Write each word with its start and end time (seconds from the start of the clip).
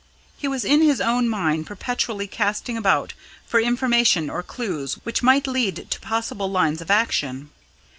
He 0.35 0.47
was 0.47 0.65
in 0.65 0.81
his 0.81 0.99
own 0.99 1.29
mind 1.29 1.67
perpetually 1.67 2.25
casting 2.25 2.75
about 2.75 3.13
for 3.45 3.59
information 3.61 4.31
or 4.31 4.41
clues 4.41 4.95
which 5.03 5.21
might 5.21 5.45
lead 5.45 5.91
to 5.91 5.99
possible 5.99 6.49
lines 6.49 6.81
of 6.81 6.89
action. 6.89 7.51